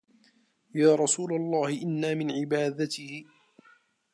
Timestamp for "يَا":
0.75-0.95